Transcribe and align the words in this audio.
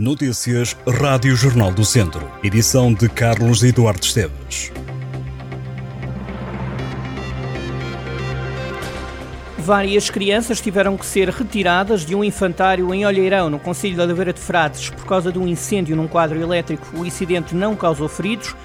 Notícias 0.00 0.74
Rádio 0.88 1.36
Jornal 1.36 1.70
do 1.70 1.84
Centro. 1.84 2.26
Edição 2.42 2.90
de 2.90 3.06
Carlos 3.06 3.62
Eduardo 3.62 4.02
Esteves. 4.02 4.72
Várias 9.58 10.08
crianças 10.08 10.58
tiveram 10.58 10.96
que 10.96 11.04
ser 11.04 11.28
retiradas 11.28 12.06
de 12.06 12.14
um 12.14 12.24
infantário 12.24 12.94
em 12.94 13.04
Olheirão, 13.04 13.50
no 13.50 13.58
Conselho 13.58 13.94
de 13.94 14.00
Oliveira 14.00 14.32
de 14.32 14.40
Frades, 14.40 14.88
por 14.88 15.04
causa 15.04 15.30
de 15.30 15.38
um 15.38 15.46
incêndio 15.46 15.94
num 15.94 16.08
quadro 16.08 16.40
elétrico. 16.40 16.98
O 16.98 17.04
incidente 17.04 17.54
não 17.54 17.76
causou 17.76 18.08
feridos, 18.08 18.56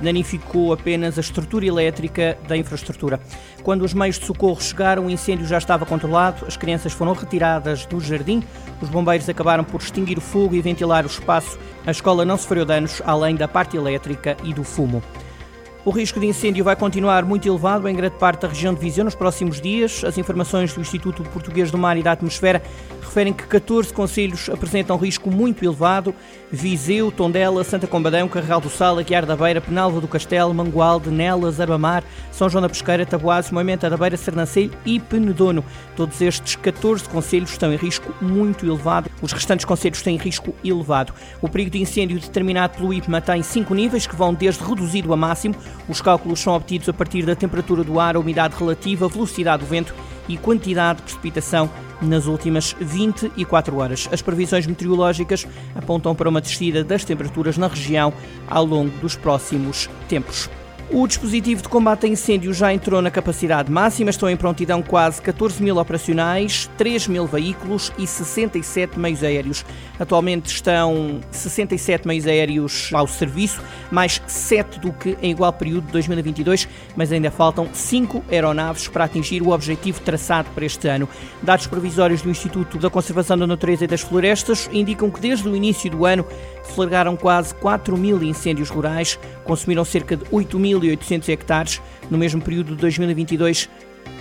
danificou 0.00 0.72
apenas 0.72 1.18
a 1.18 1.20
estrutura 1.20 1.66
elétrica 1.66 2.36
da 2.46 2.56
infraestrutura. 2.56 3.20
Quando 3.62 3.82
os 3.82 3.94
meios 3.94 4.18
de 4.18 4.26
socorro 4.26 4.60
chegaram, 4.60 5.06
o 5.06 5.10
incêndio 5.10 5.46
já 5.46 5.58
estava 5.58 5.86
controlado, 5.86 6.46
as 6.46 6.56
crianças 6.56 6.92
foram 6.92 7.12
retiradas 7.12 7.86
do 7.86 8.00
jardim, 8.00 8.42
os 8.80 8.88
bombeiros 8.88 9.28
acabaram 9.28 9.64
por 9.64 9.80
extinguir 9.80 10.18
o 10.18 10.22
fogo 10.22 10.54
e 10.54 10.60
ventilar 10.60 11.04
o 11.04 11.08
espaço. 11.08 11.58
A 11.86 11.90
escola 11.90 12.24
não 12.24 12.36
sofreu 12.36 12.64
danos, 12.64 13.02
além 13.04 13.36
da 13.36 13.48
parte 13.48 13.76
elétrica 13.76 14.36
e 14.44 14.52
do 14.52 14.64
fumo. 14.64 15.02
O 15.88 15.90
risco 15.90 16.20
de 16.20 16.26
incêndio 16.26 16.62
vai 16.62 16.76
continuar 16.76 17.24
muito 17.24 17.48
elevado 17.48 17.88
em 17.88 17.96
grande 17.96 18.16
parte 18.16 18.42
da 18.42 18.48
região 18.48 18.74
de 18.74 18.78
Viseu 18.78 19.02
nos 19.02 19.14
próximos 19.14 19.58
dias. 19.58 20.04
As 20.04 20.18
informações 20.18 20.74
do 20.74 20.82
Instituto 20.82 21.22
Português 21.22 21.70
do 21.70 21.78
Mar 21.78 21.96
e 21.96 22.02
da 22.02 22.12
Atmosfera 22.12 22.62
referem 23.00 23.32
que 23.32 23.46
14 23.46 23.90
conselhos 23.94 24.50
apresentam 24.50 24.98
risco 24.98 25.30
muito 25.30 25.64
elevado: 25.64 26.14
Viseu, 26.52 27.10
Tondela, 27.10 27.64
Santa 27.64 27.86
Combadão, 27.86 28.28
Carregal 28.28 28.60
do 28.60 28.68
Sal, 28.68 28.98
Aguiar 28.98 29.24
da 29.24 29.34
Beira, 29.34 29.62
Penalva 29.62 29.98
do 29.98 30.06
Castelo, 30.06 30.52
Mangualde, 30.52 31.08
Nelas, 31.08 31.58
Arbamar, 31.58 32.04
São 32.30 32.50
João 32.50 32.60
da 32.60 32.68
Pesqueira, 32.68 33.06
Taboaço, 33.06 33.54
Moimenta 33.54 33.88
da 33.88 33.96
Beira, 33.96 34.18
Sernancelho 34.18 34.72
e 34.84 35.00
Penedono. 35.00 35.64
Todos 35.96 36.20
estes 36.20 36.54
14 36.56 37.08
conselhos 37.08 37.50
estão 37.50 37.72
em 37.72 37.76
risco 37.76 38.14
muito 38.22 38.66
elevado. 38.66 39.10
Os 39.22 39.32
restantes 39.32 39.64
conselhos 39.64 40.02
têm 40.02 40.18
risco 40.18 40.54
elevado. 40.62 41.14
O 41.40 41.48
perigo 41.48 41.70
de 41.70 41.80
incêndio 41.80 42.20
determinado 42.20 42.76
pelo 42.76 42.92
IPMA 42.92 43.22
tem 43.22 43.42
cinco 43.42 43.74
níveis 43.74 44.06
que 44.06 44.14
vão 44.14 44.34
desde 44.34 44.62
reduzido 44.62 45.14
a 45.14 45.16
máximo. 45.16 45.54
Os 45.88 46.00
cálculos 46.00 46.40
são 46.40 46.54
obtidos 46.54 46.88
a 46.88 46.92
partir 46.92 47.24
da 47.24 47.36
temperatura 47.36 47.84
do 47.84 48.00
ar, 48.00 48.16
a 48.16 48.20
umidade 48.20 48.56
relativa, 48.56 49.08
velocidade 49.08 49.62
do 49.62 49.68
vento 49.68 49.94
e 50.28 50.36
quantidade 50.36 50.98
de 50.98 51.04
precipitação 51.04 51.70
nas 52.00 52.26
últimas 52.26 52.76
24 52.80 53.76
horas. 53.76 54.08
As 54.12 54.22
previsões 54.22 54.66
meteorológicas 54.66 55.46
apontam 55.74 56.14
para 56.14 56.28
uma 56.28 56.40
descida 56.40 56.84
das 56.84 57.04
temperaturas 57.04 57.56
na 57.56 57.68
região 57.68 58.12
ao 58.46 58.64
longo 58.64 58.96
dos 58.98 59.16
próximos 59.16 59.88
tempos. 60.08 60.48
O 60.90 61.06
dispositivo 61.06 61.60
de 61.60 61.68
combate 61.68 62.06
a 62.06 62.08
incêndio 62.08 62.50
já 62.54 62.72
entrou 62.72 63.02
na 63.02 63.10
capacidade 63.10 63.70
máxima, 63.70 64.08
estão 64.08 64.28
em 64.30 64.36
prontidão 64.38 64.82
quase 64.82 65.20
14 65.20 65.62
mil 65.62 65.76
operacionais, 65.76 66.70
3 66.78 67.08
mil 67.08 67.26
veículos 67.26 67.92
e 67.98 68.06
67 68.06 68.98
meios 68.98 69.22
aéreos. 69.22 69.66
Atualmente 70.00 70.46
estão 70.46 71.20
67 71.30 72.08
meios 72.08 72.26
aéreos 72.26 72.90
ao 72.94 73.06
serviço, 73.06 73.60
mais 73.90 74.22
7 74.26 74.80
do 74.80 74.90
que 74.90 75.14
em 75.20 75.30
igual 75.30 75.52
período 75.52 75.84
de 75.84 75.92
2022, 75.92 76.66
mas 76.96 77.12
ainda 77.12 77.30
faltam 77.30 77.68
5 77.70 78.24
aeronaves 78.30 78.88
para 78.88 79.04
atingir 79.04 79.42
o 79.42 79.50
objetivo 79.50 80.00
traçado 80.00 80.48
para 80.54 80.64
este 80.64 80.88
ano. 80.88 81.06
Dados 81.42 81.66
provisórios 81.66 82.22
do 82.22 82.30
Instituto 82.30 82.78
da 82.78 82.88
Conservação 82.88 83.36
da 83.36 83.46
Natureza 83.46 83.84
e 83.84 83.86
das 83.86 84.00
Florestas 84.00 84.70
indicam 84.72 85.10
que 85.10 85.20
desde 85.20 85.46
o 85.46 85.54
início 85.54 85.90
do 85.90 86.06
ano 86.06 86.24
flagraram 86.74 87.14
quase 87.14 87.54
4 87.56 87.94
mil 87.96 88.22
incêndios 88.22 88.70
rurais, 88.70 89.18
consumiram 89.44 89.84
cerca 89.84 90.16
de 90.16 90.24
8.800 90.86 91.28
hectares. 91.28 91.82
No 92.10 92.16
mesmo 92.16 92.40
período 92.40 92.74
de 92.74 92.80
2022, 92.80 93.68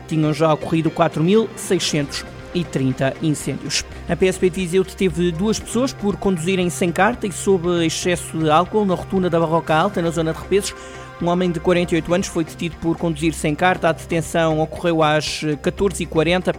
tinham 0.08 0.34
já 0.34 0.54
ocorrido 0.54 0.90
4.630 0.90 3.16
incêndios. 3.22 3.86
A 4.10 4.16
PSP 4.16 4.50
de 4.50 4.62
Viseu 4.62 4.84
deteve 4.84 5.32
duas 5.32 5.60
pessoas 5.60 5.94
por 5.94 6.18
conduzirem 6.18 6.70
sem 6.70 6.92
carta 6.92 7.28
e 7.28 7.32
sob 7.32 7.86
excesso 7.86 8.38
de 8.38 8.50
álcool 8.50 8.86
na 8.86 8.96
rotunda 8.96 9.30
da 9.30 9.40
Barroca 9.40 9.76
Alta, 9.76 10.02
na 10.02 10.10
zona 10.10 10.34
de 10.34 10.40
Repesos. 10.40 10.76
Um 11.22 11.30
homem 11.30 11.52
de 11.52 11.60
48 11.60 12.14
anos 12.14 12.28
foi 12.28 12.44
detido 12.44 12.76
por 12.78 12.98
conduzir 12.98 13.34
sem 13.34 13.56
carta. 13.56 13.90
A 13.90 13.92
detenção 13.92 14.60
ocorreu 14.60 15.02
às 15.02 15.44
14h40. 15.44 16.56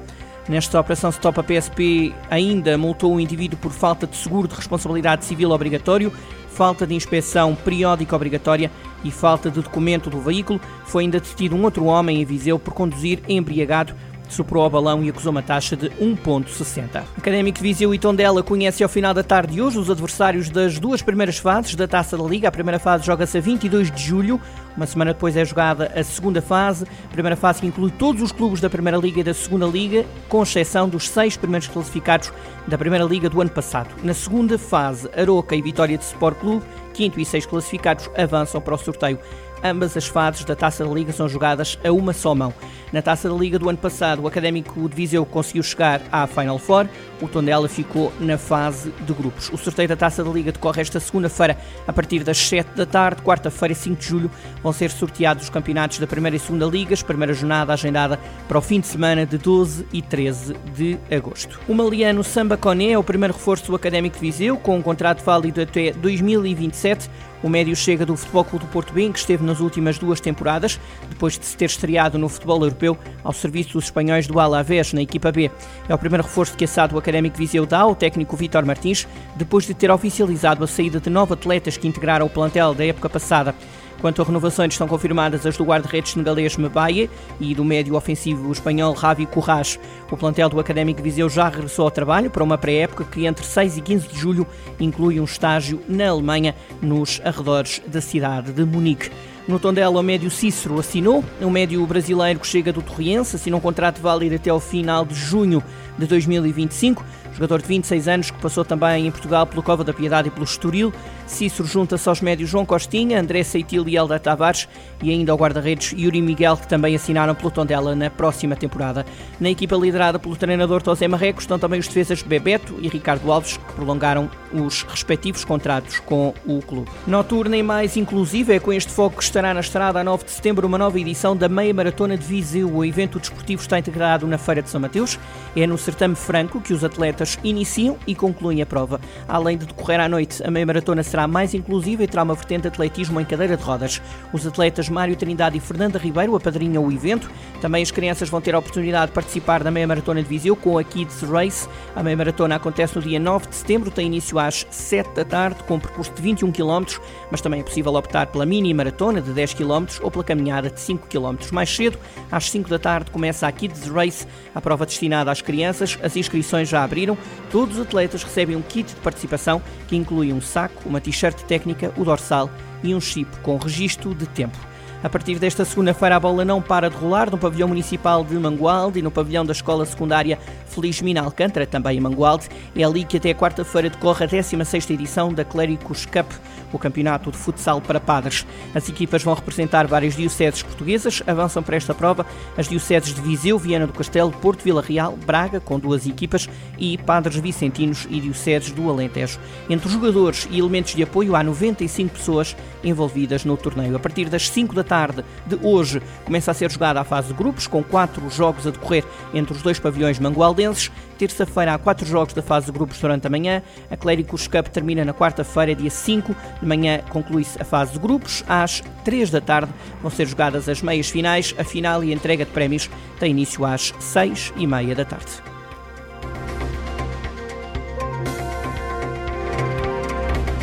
Nesta 0.48 0.80
operação 0.80 1.10
Stop, 1.10 1.38
a 1.38 1.42
PSP 1.42 2.14
ainda 2.30 2.78
multou 2.78 3.14
o 3.14 3.20
indivíduo 3.20 3.58
por 3.58 3.70
falta 3.70 4.06
de 4.06 4.16
seguro 4.16 4.48
de 4.48 4.54
responsabilidade 4.54 5.26
civil 5.26 5.50
obrigatório, 5.50 6.10
falta 6.58 6.84
de 6.84 6.92
inspeção 6.92 7.54
periódica 7.54 8.16
obrigatória 8.16 8.68
e 9.04 9.12
falta 9.12 9.48
de 9.48 9.62
documento 9.62 10.10
do 10.10 10.20
veículo. 10.20 10.60
Foi 10.86 11.04
ainda 11.04 11.20
detido 11.20 11.54
um 11.54 11.62
outro 11.62 11.84
homem 11.84 12.20
em 12.20 12.24
Viseu 12.24 12.58
por 12.58 12.74
conduzir 12.74 13.20
embriagado 13.28 13.94
superou 14.34 14.66
o 14.66 14.70
balão 14.70 15.02
e 15.02 15.08
acusou 15.08 15.30
uma 15.30 15.42
taxa 15.42 15.76
de 15.76 15.88
1,60. 15.90 17.02
Académico 17.16 17.60
Viseu 17.60 17.94
e 17.94 17.98
Tondela 17.98 18.42
conhece 18.42 18.82
ao 18.82 18.88
final 18.88 19.14
da 19.14 19.22
tarde 19.22 19.54
de 19.54 19.62
hoje 19.62 19.78
os 19.78 19.90
adversários 19.90 20.50
das 20.50 20.78
duas 20.78 21.02
primeiras 21.02 21.38
fases 21.38 21.74
da 21.74 21.88
Taça 21.88 22.16
da 22.16 22.24
Liga. 22.24 22.48
A 22.48 22.52
primeira 22.52 22.78
fase 22.78 23.04
joga-se 23.04 23.38
a 23.38 23.40
22 23.40 23.90
de 23.90 24.02
julho, 24.02 24.40
uma 24.76 24.86
semana 24.86 25.12
depois 25.12 25.36
é 25.36 25.44
jogada 25.44 25.90
a 25.94 26.04
segunda 26.04 26.40
fase. 26.40 26.84
A 27.06 27.12
primeira 27.12 27.36
fase 27.36 27.60
que 27.60 27.66
inclui 27.66 27.90
todos 27.90 28.22
os 28.22 28.30
clubes 28.30 28.60
da 28.60 28.70
Primeira 28.70 28.96
Liga 28.96 29.20
e 29.20 29.24
da 29.24 29.34
Segunda 29.34 29.66
Liga, 29.66 30.04
com 30.28 30.42
exceção 30.42 30.88
dos 30.88 31.08
seis 31.08 31.36
primeiros 31.36 31.66
classificados 31.66 32.32
da 32.66 32.78
Primeira 32.78 33.04
Liga 33.04 33.28
do 33.28 33.40
ano 33.40 33.50
passado. 33.50 33.88
Na 34.04 34.14
segunda 34.14 34.56
fase, 34.56 35.08
Aroca 35.16 35.56
e 35.56 35.62
Vitória 35.62 35.98
de 35.98 36.04
Sport 36.04 36.38
Clube, 36.38 36.64
quinto 36.94 37.18
e 37.18 37.24
seis 37.24 37.44
classificados, 37.44 38.08
avançam 38.16 38.60
para 38.60 38.74
o 38.74 38.78
sorteio. 38.78 39.18
Ambas 39.62 39.96
as 39.96 40.06
fases 40.06 40.44
da 40.44 40.54
Taça 40.54 40.84
da 40.84 40.90
Liga 40.92 41.12
são 41.12 41.28
jogadas 41.28 41.78
a 41.84 41.90
uma 41.90 42.12
só 42.12 42.34
mão. 42.34 42.54
Na 42.92 43.02
Taça 43.02 43.28
da 43.28 43.34
Liga 43.34 43.58
do 43.58 43.68
ano 43.68 43.76
passado, 43.76 44.22
o 44.22 44.26
Académico 44.26 44.88
de 44.88 44.94
Viseu 44.94 45.26
conseguiu 45.26 45.62
chegar 45.62 46.00
à 46.10 46.26
Final 46.26 46.58
Four, 46.58 46.88
o 47.20 47.28
Tondela 47.28 47.68
ficou 47.68 48.12
na 48.20 48.38
fase 48.38 48.92
de 49.04 49.12
grupos. 49.12 49.50
O 49.52 49.58
sorteio 49.58 49.88
da 49.88 49.96
Taça 49.96 50.22
da 50.24 50.30
Liga 50.30 50.52
decorre 50.52 50.80
esta 50.80 51.00
segunda-feira, 51.00 51.58
a 51.86 51.92
partir 51.92 52.22
das 52.22 52.38
7 52.38 52.76
da 52.76 52.86
tarde, 52.86 53.22
quarta-feira, 53.22 53.74
5 53.74 53.96
de 53.96 54.06
julho, 54.06 54.30
vão 54.62 54.72
ser 54.72 54.90
sorteados 54.90 55.44
os 55.44 55.50
campeonatos 55.50 55.98
da 55.98 56.06
Primeira 56.06 56.36
e 56.36 56.40
Segunda 56.40 56.66
Ligas, 56.66 57.02
primeira 57.02 57.34
jornada 57.34 57.72
agendada 57.72 58.18
para 58.46 58.58
o 58.58 58.62
fim 58.62 58.80
de 58.80 58.86
semana 58.86 59.26
de 59.26 59.36
12 59.36 59.86
e 59.92 60.00
13 60.00 60.54
de 60.74 60.98
agosto. 61.10 61.60
O 61.68 61.74
maliano 61.74 62.24
Samba 62.24 62.56
Coné 62.56 62.92
é 62.92 62.98
o 62.98 63.04
primeiro 63.04 63.34
reforço 63.34 63.66
do 63.66 63.74
Académico 63.74 64.16
de 64.16 64.22
Viseu, 64.22 64.56
com 64.56 64.76
um 64.76 64.82
contrato 64.82 65.22
válido 65.22 65.60
até 65.60 65.92
2027. 65.92 67.10
O 67.42 67.48
médio 67.48 67.76
chega 67.76 68.04
do 68.04 68.16
Futebol 68.16 68.44
Clube 68.44 68.64
do 68.64 68.70
Porto 68.70 68.92
Bem, 68.92 69.12
que 69.12 69.18
esteve 69.18 69.44
nas 69.44 69.60
últimas 69.60 69.98
duas 69.98 70.20
temporadas, 70.20 70.80
depois 71.08 71.38
de 71.38 71.46
se 71.46 71.56
ter 71.56 71.66
estreado 71.66 72.18
no 72.18 72.28
futebol 72.28 72.60
europeu 72.62 72.98
ao 73.22 73.32
serviço 73.32 73.74
dos 73.74 73.84
espanhóis 73.84 74.26
do 74.26 74.40
Alavés 74.40 74.92
na 74.92 75.02
equipa 75.02 75.30
B. 75.30 75.50
É 75.88 75.94
o 75.94 75.98
primeiro 75.98 76.24
reforço 76.24 76.56
que 76.56 76.64
assado 76.64 76.96
o 76.96 76.98
Académico 76.98 77.38
Viseu 77.38 77.64
dá 77.64 77.80
ao 77.80 77.94
técnico 77.94 78.36
Vítor 78.36 78.64
Martins, 78.64 79.06
depois 79.36 79.66
de 79.66 79.74
ter 79.74 79.90
oficializado 79.90 80.64
a 80.64 80.66
saída 80.66 80.98
de 80.98 81.08
nove 81.08 81.34
atletas 81.34 81.76
que 81.76 81.86
integraram 81.86 82.26
o 82.26 82.30
plantel 82.30 82.74
da 82.74 82.84
época 82.84 83.08
passada. 83.08 83.54
Quanto 84.00 84.22
a 84.22 84.24
renovações, 84.24 84.74
estão 84.74 84.86
confirmadas 84.86 85.44
as 85.44 85.56
do 85.56 85.64
guarda-redes 85.64 86.12
senegalês 86.12 86.56
Mebaye 86.56 87.10
e 87.40 87.52
do 87.52 87.64
médio 87.64 87.96
ofensivo 87.96 88.52
espanhol 88.52 88.94
Ravi 88.94 89.26
Corras. 89.26 89.78
O 90.10 90.16
plantel 90.16 90.48
do 90.48 90.60
Académico 90.60 91.02
Viseu 91.02 91.28
já 91.28 91.48
regressou 91.48 91.84
ao 91.84 91.90
trabalho 91.90 92.30
para 92.30 92.44
uma 92.44 92.56
pré-época 92.56 93.04
que 93.04 93.26
entre 93.26 93.44
6 93.44 93.78
e 93.78 93.80
15 93.80 94.08
de 94.08 94.16
julho 94.16 94.46
inclui 94.78 95.18
um 95.18 95.24
estágio 95.24 95.82
na 95.88 96.10
Alemanha, 96.10 96.54
nos 96.80 97.20
arredores 97.24 97.82
da 97.88 98.00
cidade 98.00 98.52
de 98.52 98.64
Munique. 98.64 99.10
No 99.48 99.58
Tondela, 99.58 99.98
o 99.98 100.02
médio 100.02 100.30
Cícero 100.30 100.78
assinou. 100.78 101.24
O 101.40 101.48
médio 101.48 101.84
brasileiro 101.86 102.38
que 102.38 102.46
chega 102.46 102.70
do 102.70 102.82
Torriense 102.82 103.34
assinou 103.34 103.58
um 103.58 103.62
contrato 103.62 103.98
válido 103.98 104.34
até 104.34 104.50
ao 104.50 104.60
final 104.60 105.06
de 105.06 105.14
junho 105.14 105.64
de 105.98 106.06
2025. 106.06 107.02
Jogador 107.32 107.62
de 107.62 107.68
26 107.68 108.08
anos 108.08 108.30
que 108.30 108.38
passou 108.40 108.64
também 108.64 109.06
em 109.06 109.10
Portugal 109.10 109.46
pelo 109.46 109.62
Cova 109.62 109.82
da 109.82 109.94
Piedade 109.94 110.28
e 110.28 110.30
pelo 110.30 110.44
Estoril. 110.44 110.92
Cícero 111.26 111.68
junta-se 111.68 112.08
aos 112.08 112.20
médios 112.20 112.50
João 112.50 112.66
Costinha, 112.66 113.20
André 113.20 113.42
Seitil 113.42 113.88
e 113.88 113.96
Helder 113.96 114.18
Tavares 114.18 114.68
e 115.02 115.10
ainda 115.10 115.30
ao 115.30 115.38
guarda-redes 115.38 115.92
Yuri 115.92 116.20
Miguel, 116.20 116.56
que 116.56 116.66
também 116.66 116.94
assinaram 116.94 117.34
pelo 117.34 117.50
Tondela 117.50 117.94
na 117.94 118.10
próxima 118.10 118.56
temporada. 118.56 119.06
Na 119.38 119.50
equipa 119.50 119.76
liderada 119.76 120.18
pelo 120.18 120.36
treinador 120.36 120.82
Tosé 120.82 121.06
Marreco 121.06 121.40
estão 121.40 121.58
também 121.58 121.78
os 121.78 121.86
defesas 121.86 122.22
Bebeto 122.22 122.76
e 122.80 122.88
Ricardo 122.88 123.30
Alves, 123.30 123.56
que 123.56 123.72
prolongaram 123.74 124.30
os 124.52 124.82
respectivos 124.82 125.44
contratos 125.44 126.00
com 126.00 126.34
o 126.46 126.60
clube. 126.60 126.90
Noturna 127.06 127.56
e 127.56 127.62
mais 127.62 127.96
inclusiva 127.96 128.54
é 128.54 128.58
com 128.58 128.72
este 128.72 128.90
foco 128.90 129.18
que 129.18 129.22
estará 129.38 129.54
na 129.54 129.60
estrada 129.60 130.00
a 130.00 130.04
9 130.04 130.24
de 130.24 130.32
setembro 130.32 130.66
uma 130.66 130.76
nova 130.76 130.98
edição 130.98 131.36
da 131.36 131.48
Meia 131.48 131.72
Maratona 131.72 132.18
de 132.18 132.24
Viseu. 132.24 132.74
O 132.74 132.84
evento 132.84 133.20
desportivo 133.20 133.62
está 133.62 133.78
integrado 133.78 134.26
na 134.26 134.36
Feira 134.36 134.60
de 134.60 134.68
São 134.68 134.80
Mateus. 134.80 135.16
É 135.54 135.64
no 135.64 135.78
certame 135.78 136.16
franco 136.16 136.60
que 136.60 136.72
os 136.72 136.82
atletas 136.82 137.38
iniciam 137.44 137.96
e 138.04 138.16
concluem 138.16 138.60
a 138.62 138.66
prova. 138.66 139.00
Além 139.28 139.56
de 139.56 139.66
decorrer 139.66 140.00
à 140.00 140.08
noite, 140.08 140.44
a 140.44 140.50
meia 140.50 140.66
maratona 140.66 141.04
será 141.04 141.28
mais 141.28 141.54
inclusiva 141.54 142.02
e 142.02 142.08
terá 142.08 142.24
uma 142.24 142.34
vertente 142.34 142.62
de 142.62 142.68
atletismo 142.68 143.20
em 143.20 143.24
cadeira 143.24 143.56
de 143.56 143.62
rodas. 143.62 144.02
Os 144.32 144.44
atletas 144.44 144.88
Mário 144.88 145.14
Trindade 145.14 145.56
e 145.56 145.60
Fernanda 145.60 146.00
Ribeiro 146.00 146.34
apadrinham 146.34 146.84
o 146.84 146.90
evento. 146.90 147.30
Também 147.60 147.80
as 147.80 147.92
crianças 147.92 148.28
vão 148.28 148.40
ter 148.40 148.56
a 148.56 148.58
oportunidade 148.58 149.06
de 149.06 149.12
participar 149.12 149.62
da 149.62 149.70
meia 149.70 149.86
maratona 149.86 150.20
de 150.20 150.28
Viseu 150.28 150.56
com 150.56 150.78
a 150.78 150.82
Kids 150.82 151.22
Race. 151.22 151.68
A 151.94 152.02
meia 152.02 152.16
maratona 152.16 152.56
acontece 152.56 152.96
no 152.96 153.02
dia 153.02 153.20
9 153.20 153.46
de 153.46 153.54
setembro, 153.54 153.88
tem 153.88 154.06
início 154.06 154.36
às 154.36 154.66
7 154.68 155.14
da 155.14 155.24
tarde, 155.24 155.62
com 155.62 155.76
um 155.76 155.80
percurso 155.80 156.12
de 156.12 156.22
21 156.22 156.50
km, 156.50 156.98
mas 157.30 157.40
também 157.40 157.60
é 157.60 157.62
possível 157.62 157.94
optar 157.94 158.26
pela 158.26 158.44
mini 158.44 158.74
maratona 158.74 159.27
de 159.28 159.34
10 159.34 159.54
km 159.54 159.86
ou 160.02 160.10
pela 160.10 160.24
caminhada 160.24 160.70
de 160.70 160.80
5 160.80 161.06
km. 161.06 161.36
Mais 161.52 161.74
cedo, 161.74 161.98
às 162.30 162.50
5 162.50 162.68
da 162.68 162.78
tarde, 162.78 163.10
começa 163.10 163.46
a 163.46 163.52
Kids 163.52 163.86
Race, 163.88 164.26
a 164.54 164.60
prova 164.60 164.84
destinada 164.84 165.30
às 165.30 165.40
crianças. 165.40 165.98
As 166.02 166.16
inscrições 166.16 166.68
já 166.68 166.82
abriram 166.82 167.16
todos 167.50 167.76
os 167.76 167.82
atletas 167.82 168.22
recebem 168.22 168.56
um 168.56 168.62
kit 168.62 168.94
de 168.94 169.00
participação 169.00 169.62
que 169.86 169.96
inclui 169.96 170.32
um 170.32 170.40
saco, 170.40 170.88
uma 170.88 171.00
t-shirt 171.00 171.42
técnica, 171.42 171.92
o 171.96 172.04
dorsal 172.04 172.50
e 172.82 172.94
um 172.94 173.00
chip 173.00 173.28
com 173.40 173.56
registro 173.56 174.14
de 174.14 174.26
tempo. 174.26 174.58
A 175.00 175.08
partir 175.08 175.38
desta 175.38 175.64
segunda-feira, 175.64 176.16
a 176.16 176.20
bola 176.20 176.44
não 176.44 176.60
para 176.60 176.90
de 176.90 176.96
rolar 176.96 177.30
no 177.30 177.38
pavilhão 177.38 177.68
municipal 177.68 178.24
de 178.24 178.34
Mangualde 178.34 178.98
e 178.98 179.02
no 179.02 179.12
pavilhão 179.12 179.46
da 179.46 179.52
escola 179.52 179.86
secundária 179.86 180.36
Feliz 180.66 181.00
Mina 181.00 181.20
Alcântara, 181.20 181.64
também 181.64 181.98
em 181.98 182.00
Mangualde. 182.00 182.48
É 182.74 182.82
ali 182.82 183.04
que 183.04 183.16
até 183.16 183.32
quarta-feira 183.32 183.88
decorre 183.88 184.24
a 184.24 184.28
16ª 184.28 184.90
edição 184.90 185.32
da 185.32 185.44
Cléricos 185.44 186.04
Cup, 186.04 186.28
o 186.72 186.78
campeonato 186.80 187.30
de 187.30 187.38
futsal 187.38 187.80
para 187.80 188.00
padres. 188.00 188.44
As 188.74 188.88
equipas 188.88 189.22
vão 189.22 189.34
representar 189.34 189.86
várias 189.86 190.16
dioceses 190.16 190.64
portuguesas, 190.64 191.22
avançam 191.28 191.62
para 191.62 191.76
esta 191.76 191.94
prova 191.94 192.26
as 192.56 192.68
dioceses 192.68 193.14
de 193.14 193.20
Viseu, 193.20 193.56
Viana 193.56 193.86
do 193.86 193.92
Castelo, 193.92 194.32
Porto 194.32 194.64
Vila 194.64 194.82
Real, 194.82 195.16
Braga, 195.24 195.60
com 195.60 195.78
duas 195.78 196.06
equipas, 196.06 196.48
e 196.76 196.98
padres 196.98 197.36
vicentinos 197.36 198.04
e 198.10 198.20
dioceses 198.20 198.72
do 198.72 198.90
Alentejo. 198.90 199.38
Entre 199.70 199.88
jogadores 199.88 200.48
e 200.50 200.58
elementos 200.58 200.96
de 200.96 201.04
apoio, 201.04 201.36
há 201.36 201.42
95 201.42 202.14
pessoas 202.14 202.56
envolvidas 202.82 203.44
no 203.44 203.56
torneio. 203.56 203.94
A 203.94 204.00
partir 204.00 204.28
das 204.28 204.48
5 204.48 204.74
da 204.74 204.87
tarde 204.88 205.24
de 205.46 205.58
hoje 205.62 206.02
começa 206.24 206.50
a 206.50 206.54
ser 206.54 206.70
jogada 206.70 207.00
a 207.00 207.04
fase 207.04 207.28
de 207.28 207.34
grupos, 207.34 207.66
com 207.66 207.84
quatro 207.84 208.28
jogos 208.30 208.66
a 208.66 208.70
decorrer 208.70 209.04
entre 209.34 209.52
os 209.52 209.62
dois 209.62 209.78
pavilhões 209.78 210.18
mangualdenses. 210.18 210.90
Terça-feira 211.18 211.74
há 211.74 211.78
quatro 211.78 212.06
jogos 212.06 212.32
da 212.32 212.42
fase 212.42 212.66
de 212.66 212.72
grupos 212.72 212.98
durante 212.98 213.26
a 213.26 213.30
manhã. 213.30 213.62
A 213.90 213.96
Cléricos 213.96 214.46
Cup 214.46 214.68
termina 214.68 215.04
na 215.04 215.12
quarta-feira, 215.12 215.74
dia 215.74 215.90
5 215.90 216.34
de 216.60 216.66
manhã, 216.66 217.00
conclui-se 217.10 217.60
a 217.60 217.64
fase 217.64 217.92
de 217.92 217.98
grupos. 217.98 218.42
Às 218.48 218.82
3 219.04 219.30
da 219.30 219.40
tarde 219.40 219.72
vão 220.00 220.10
ser 220.10 220.26
jogadas 220.26 220.68
as 220.68 220.80
meias 220.80 221.08
finais. 221.08 221.54
A 221.58 221.64
final 221.64 222.02
e 222.02 222.12
a 222.12 222.14
entrega 222.14 222.44
de 222.44 222.50
prémios 222.50 222.88
tem 223.18 223.32
início 223.32 223.64
às 223.64 223.92
6 223.98 224.54
e 224.56 224.66
meia 224.66 224.94
da 224.94 225.04
tarde. 225.04 225.42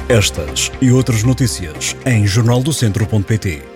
Estas 0.07 0.71
e 0.79 0.91
outras 0.91 1.23
notícias 1.23 1.95
em 2.05 2.27
jornaldocentro.pt. 2.27 3.74